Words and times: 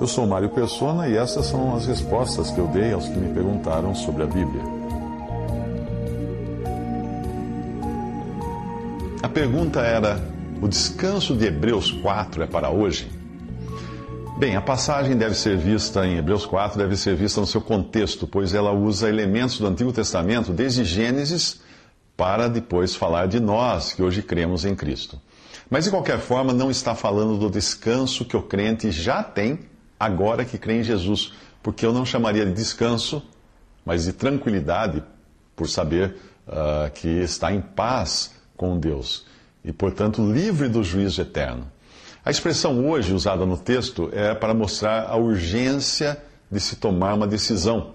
Eu 0.00 0.06
sou 0.06 0.24
Mário 0.28 0.48
Persona 0.48 1.08
e 1.08 1.16
essas 1.16 1.46
são 1.46 1.74
as 1.74 1.84
respostas 1.84 2.52
que 2.52 2.58
eu 2.58 2.68
dei 2.68 2.92
aos 2.92 3.08
que 3.08 3.18
me 3.18 3.34
perguntaram 3.34 3.92
sobre 3.96 4.22
a 4.22 4.26
Bíblia. 4.26 4.62
A 9.20 9.28
pergunta 9.28 9.80
era: 9.80 10.22
o 10.62 10.68
descanso 10.68 11.34
de 11.34 11.46
Hebreus 11.46 11.90
4 11.90 12.44
é 12.44 12.46
para 12.46 12.70
hoje? 12.70 13.10
Bem, 14.38 14.54
a 14.54 14.60
passagem 14.60 15.16
deve 15.16 15.34
ser 15.34 15.56
vista 15.56 16.06
em 16.06 16.16
Hebreus 16.16 16.46
4, 16.46 16.78
deve 16.78 16.96
ser 16.96 17.16
vista 17.16 17.40
no 17.40 17.46
seu 17.46 17.60
contexto, 17.60 18.24
pois 18.24 18.54
ela 18.54 18.70
usa 18.70 19.08
elementos 19.08 19.58
do 19.58 19.66
Antigo 19.66 19.92
Testamento, 19.92 20.52
desde 20.52 20.84
Gênesis, 20.84 21.60
para 22.16 22.46
depois 22.46 22.94
falar 22.94 23.26
de 23.26 23.40
nós, 23.40 23.94
que 23.94 24.02
hoje 24.02 24.22
cremos 24.22 24.64
em 24.64 24.76
Cristo. 24.76 25.20
Mas, 25.68 25.86
de 25.86 25.90
qualquer 25.90 26.20
forma, 26.20 26.52
não 26.52 26.70
está 26.70 26.94
falando 26.94 27.36
do 27.36 27.50
descanso 27.50 28.24
que 28.24 28.36
o 28.36 28.42
crente 28.42 28.92
já 28.92 29.24
tem 29.24 29.58
agora 29.98 30.44
que 30.44 30.58
crê 30.58 30.80
em 30.80 30.82
Jesus, 30.82 31.32
porque 31.62 31.84
eu 31.84 31.92
não 31.92 32.04
chamaria 32.04 32.44
de 32.46 32.52
descanso, 32.52 33.22
mas 33.84 34.04
de 34.04 34.12
tranquilidade, 34.12 35.02
por 35.56 35.68
saber 35.68 36.16
uh, 36.46 36.90
que 36.92 37.08
está 37.08 37.52
em 37.52 37.60
paz 37.60 38.34
com 38.56 38.78
Deus 38.78 39.26
e, 39.64 39.72
portanto, 39.72 40.22
livre 40.22 40.68
do 40.68 40.82
juízo 40.82 41.20
eterno. 41.20 41.70
A 42.24 42.30
expressão 42.30 42.86
hoje 42.88 43.12
usada 43.12 43.44
no 43.44 43.56
texto 43.56 44.08
é 44.12 44.34
para 44.34 44.54
mostrar 44.54 45.06
a 45.08 45.16
urgência 45.16 46.16
de 46.50 46.60
se 46.60 46.76
tomar 46.76 47.14
uma 47.14 47.26
decisão 47.26 47.94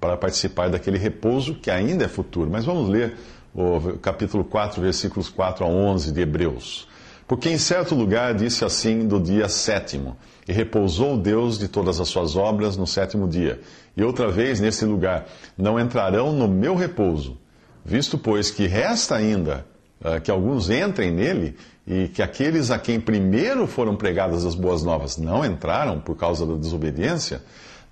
para 0.00 0.16
participar 0.16 0.68
daquele 0.68 0.98
repouso 0.98 1.54
que 1.54 1.70
ainda 1.70 2.04
é 2.04 2.08
futuro. 2.08 2.50
Mas 2.50 2.64
vamos 2.64 2.88
ler 2.88 3.16
o 3.54 3.98
capítulo 3.98 4.44
4, 4.44 4.80
versículos 4.80 5.28
4 5.28 5.64
a 5.64 5.68
11 5.68 6.12
de 6.12 6.20
Hebreus. 6.20 6.88
Porque 7.28 7.50
em 7.50 7.58
certo 7.58 7.94
lugar 7.94 8.34
disse 8.34 8.64
assim 8.64 9.06
do 9.06 9.20
dia 9.20 9.50
sétimo: 9.50 10.16
E 10.48 10.52
repousou 10.52 11.18
Deus 11.18 11.58
de 11.58 11.68
todas 11.68 12.00
as 12.00 12.08
suas 12.08 12.34
obras 12.34 12.74
no 12.74 12.86
sétimo 12.86 13.28
dia. 13.28 13.60
E 13.94 14.02
outra 14.02 14.30
vez 14.30 14.58
nesse 14.58 14.86
lugar: 14.86 15.26
Não 15.56 15.78
entrarão 15.78 16.32
no 16.32 16.48
meu 16.48 16.74
repouso. 16.74 17.36
Visto, 17.84 18.16
pois, 18.16 18.50
que 18.50 18.66
resta 18.66 19.14
ainda 19.14 19.66
uh, 20.00 20.18
que 20.20 20.30
alguns 20.30 20.70
entrem 20.70 21.10
nele, 21.10 21.54
e 21.86 22.08
que 22.08 22.22
aqueles 22.22 22.70
a 22.70 22.78
quem 22.78 22.98
primeiro 22.98 23.66
foram 23.66 23.94
pregadas 23.94 24.44
as 24.44 24.54
boas 24.54 24.82
novas 24.82 25.16
não 25.16 25.44
entraram 25.44 26.00
por 26.00 26.16
causa 26.16 26.46
da 26.46 26.54
desobediência, 26.54 27.42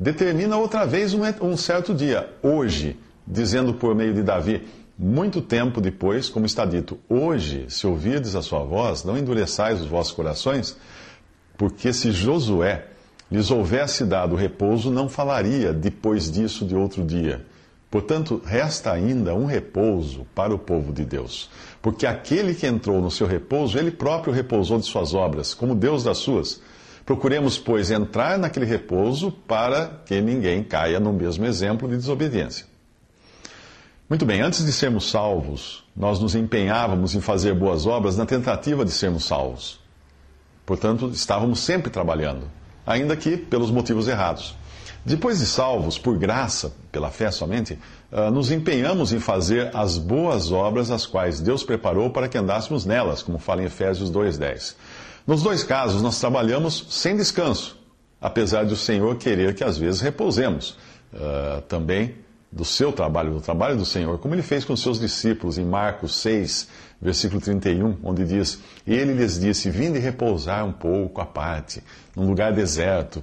determina 0.00 0.56
outra 0.56 0.86
vez 0.86 1.14
um, 1.14 1.22
um 1.42 1.56
certo 1.56 1.94
dia, 1.94 2.30
hoje, 2.42 2.98
dizendo 3.26 3.74
por 3.74 3.94
meio 3.94 4.14
de 4.14 4.22
Davi: 4.22 4.66
muito 4.98 5.42
tempo 5.42 5.80
depois, 5.80 6.28
como 6.28 6.46
está 6.46 6.64
dito, 6.64 6.98
hoje, 7.08 7.66
se 7.68 7.86
ouvirdes 7.86 8.34
a 8.34 8.42
sua 8.42 8.62
voz, 8.62 9.04
não 9.04 9.18
endureçais 9.18 9.80
os 9.80 9.86
vossos 9.86 10.12
corações, 10.12 10.76
porque 11.56 11.92
se 11.92 12.10
Josué 12.10 12.86
lhes 13.30 13.50
houvesse 13.50 14.04
dado 14.04 14.36
repouso, 14.36 14.90
não 14.90 15.08
falaria 15.08 15.72
depois 15.72 16.30
disso 16.30 16.64
de 16.64 16.74
outro 16.74 17.04
dia. 17.04 17.44
Portanto, 17.90 18.42
resta 18.44 18.92
ainda 18.92 19.34
um 19.34 19.46
repouso 19.46 20.26
para 20.34 20.54
o 20.54 20.58
povo 20.58 20.92
de 20.92 21.04
Deus. 21.04 21.50
Porque 21.80 22.06
aquele 22.06 22.54
que 22.54 22.66
entrou 22.66 23.00
no 23.00 23.10
seu 23.10 23.26
repouso, 23.26 23.78
ele 23.78 23.90
próprio 23.90 24.32
repousou 24.32 24.78
de 24.78 24.86
suas 24.86 25.14
obras, 25.14 25.54
como 25.54 25.74
Deus 25.74 26.04
das 26.04 26.18
suas. 26.18 26.60
Procuremos, 27.04 27.58
pois, 27.58 27.90
entrar 27.90 28.38
naquele 28.38 28.66
repouso 28.66 29.30
para 29.30 30.02
que 30.04 30.20
ninguém 30.20 30.64
caia 30.64 30.98
no 30.98 31.12
mesmo 31.12 31.46
exemplo 31.46 31.88
de 31.88 31.96
desobediência. 31.96 32.66
Muito 34.08 34.24
bem, 34.24 34.40
antes 34.40 34.64
de 34.64 34.70
sermos 34.70 35.10
salvos, 35.10 35.82
nós 35.96 36.20
nos 36.20 36.36
empenhávamos 36.36 37.16
em 37.16 37.20
fazer 37.20 37.52
boas 37.54 37.86
obras 37.86 38.16
na 38.16 38.24
tentativa 38.24 38.84
de 38.84 38.92
sermos 38.92 39.24
salvos. 39.24 39.80
Portanto, 40.64 41.10
estávamos 41.12 41.58
sempre 41.58 41.90
trabalhando, 41.90 42.48
ainda 42.86 43.16
que 43.16 43.36
pelos 43.36 43.68
motivos 43.68 44.06
errados. 44.06 44.56
Depois 45.04 45.40
de 45.40 45.46
salvos, 45.46 45.98
por 45.98 46.16
graça, 46.16 46.72
pela 46.92 47.10
fé 47.10 47.32
somente, 47.32 47.76
nos 48.32 48.52
empenhamos 48.52 49.12
em 49.12 49.18
fazer 49.18 49.74
as 49.74 49.98
boas 49.98 50.52
obras 50.52 50.92
as 50.92 51.04
quais 51.04 51.40
Deus 51.40 51.64
preparou 51.64 52.10
para 52.10 52.28
que 52.28 52.38
andássemos 52.38 52.84
nelas, 52.84 53.24
como 53.24 53.38
fala 53.38 53.62
em 53.62 53.66
Efésios 53.66 54.08
2,10. 54.08 54.76
Nos 55.26 55.42
dois 55.42 55.64
casos, 55.64 56.00
nós 56.00 56.20
trabalhamos 56.20 56.86
sem 56.90 57.16
descanso, 57.16 57.76
apesar 58.20 58.66
de 58.66 58.72
o 58.72 58.76
Senhor 58.76 59.16
querer 59.16 59.52
que 59.52 59.64
às 59.64 59.76
vezes 59.76 60.00
repousemos. 60.00 60.76
Uh, 61.12 61.62
também 61.62 62.25
do 62.50 62.64
seu 62.64 62.92
trabalho, 62.92 63.32
do 63.32 63.40
trabalho 63.40 63.76
do 63.76 63.84
Senhor, 63.84 64.18
como 64.18 64.34
ele 64.34 64.42
fez 64.42 64.64
com 64.64 64.72
os 64.72 64.82
seus 64.82 64.98
discípulos 64.98 65.58
em 65.58 65.64
Marcos 65.64 66.16
6, 66.16 66.68
versículo 67.00 67.40
31, 67.40 67.98
onde 68.02 68.24
diz: 68.24 68.60
ele 68.86 69.12
lhes 69.12 69.38
disse: 69.38 69.70
Vinde 69.70 69.98
repousar 69.98 70.64
um 70.64 70.72
pouco 70.72 71.20
à 71.20 71.26
parte, 71.26 71.82
num 72.14 72.26
lugar 72.26 72.52
deserto, 72.52 73.22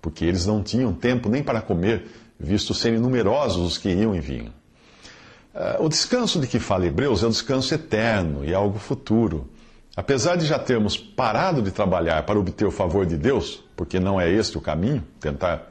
porque 0.00 0.24
eles 0.24 0.46
não 0.46 0.62
tinham 0.62 0.92
tempo 0.92 1.28
nem 1.28 1.42
para 1.42 1.60
comer, 1.60 2.06
visto 2.38 2.72
serem 2.72 2.98
numerosos 2.98 3.72
os 3.72 3.78
que 3.78 3.90
iam 3.90 4.14
e 4.14 4.20
vinham. 4.20 4.52
O 5.80 5.88
descanso 5.88 6.40
de 6.40 6.46
que 6.46 6.60
fala 6.60 6.86
Hebreus 6.86 7.22
é 7.22 7.26
um 7.26 7.30
descanso 7.30 7.74
eterno 7.74 8.44
e 8.44 8.54
algo 8.54 8.78
futuro. 8.78 9.48
Apesar 9.96 10.36
de 10.36 10.46
já 10.46 10.58
termos 10.58 10.96
parado 10.96 11.60
de 11.60 11.72
trabalhar 11.72 12.22
para 12.22 12.38
obter 12.38 12.64
o 12.64 12.70
favor 12.70 13.04
de 13.04 13.16
Deus, 13.16 13.62
porque 13.76 13.98
não 13.98 14.20
é 14.20 14.30
este 14.30 14.56
o 14.56 14.60
caminho, 14.60 15.04
tentar 15.18 15.69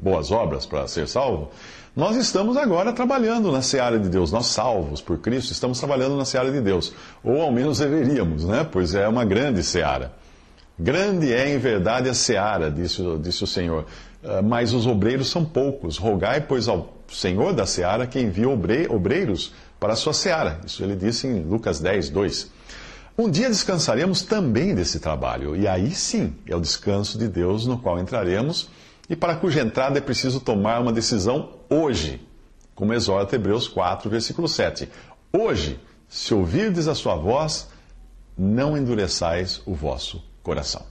boas 0.00 0.30
obras 0.30 0.66
para 0.66 0.86
ser 0.88 1.06
salvo, 1.06 1.50
nós 1.94 2.16
estamos 2.16 2.56
agora 2.56 2.92
trabalhando 2.92 3.50
na 3.50 3.62
seara 3.62 3.98
de 3.98 4.08
Deus. 4.08 4.30
Nós, 4.30 4.46
salvos 4.46 5.00
por 5.00 5.18
Cristo, 5.18 5.52
estamos 5.52 5.78
trabalhando 5.78 6.16
na 6.16 6.24
seara 6.24 6.50
de 6.50 6.60
Deus. 6.60 6.92
Ou 7.22 7.42
ao 7.42 7.50
menos 7.50 7.78
deveríamos, 7.78 8.44
né? 8.44 8.66
Pois 8.70 8.94
é 8.94 9.08
uma 9.08 9.24
grande 9.24 9.62
seara. 9.62 10.12
Grande 10.78 11.32
é 11.32 11.52
em 11.52 11.58
verdade 11.58 12.08
a 12.08 12.14
seara, 12.14 12.70
disse, 12.70 13.02
disse 13.20 13.44
o 13.44 13.46
Senhor, 13.46 13.84
mas 14.44 14.72
os 14.72 14.86
obreiros 14.86 15.28
são 15.28 15.44
poucos. 15.44 15.98
Rogai, 15.98 16.40
pois, 16.40 16.68
ao 16.68 16.96
Senhor 17.08 17.52
da 17.52 17.66
seara 17.66 18.06
que 18.06 18.20
envie 18.20 18.46
obreiros 18.46 19.52
para 19.78 19.92
a 19.92 19.96
sua 19.96 20.14
seara. 20.14 20.60
Isso 20.64 20.82
ele 20.82 20.94
disse 20.94 21.26
em 21.26 21.42
Lucas 21.42 21.80
10, 21.80 22.08
2. 22.10 22.50
Um 23.18 23.28
dia 23.28 23.48
descansaremos 23.48 24.22
também 24.22 24.74
desse 24.74 25.00
trabalho, 25.00 25.54
e 25.54 25.68
aí 25.68 25.90
sim 25.90 26.34
é 26.46 26.56
o 26.56 26.60
descanso 26.60 27.18
de 27.18 27.28
Deus 27.28 27.66
no 27.66 27.76
qual 27.76 27.98
entraremos 27.98 28.70
e 29.10 29.16
para 29.16 29.34
cuja 29.34 29.60
entrada 29.60 29.98
é 29.98 30.00
preciso 30.00 30.38
tomar 30.38 30.80
uma 30.80 30.92
decisão 30.92 31.50
hoje, 31.68 32.24
como 32.76 32.94
exorta 32.94 33.34
Hebreus 33.34 33.66
4, 33.66 34.08
versículo 34.08 34.46
7. 34.46 34.88
Hoje, 35.32 35.80
se 36.08 36.32
ouvirdes 36.32 36.86
a 36.86 36.94
sua 36.94 37.16
voz, 37.16 37.68
não 38.38 38.78
endureçais 38.78 39.60
o 39.66 39.74
vosso 39.74 40.22
coração. 40.44 40.88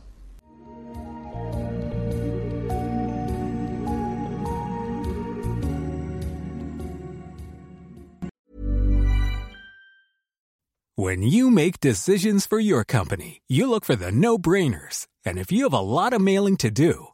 When 10.97 11.23
you 11.23 11.49
make 11.49 11.79
decisions 11.79 12.45
for 12.45 12.59
your 12.59 12.83
company, 12.85 13.41
you 13.47 13.69
look 13.69 13.85
for 13.85 13.95
the 13.95 14.11
no-brainers. 14.11 15.07
And 15.25 15.39
if 15.39 15.49
you 15.49 15.63
have 15.63 15.73
a 15.73 15.79
lot 15.79 16.13
of 16.13 16.21
mailing 16.21 16.57
to 16.57 16.69
do, 16.69 17.13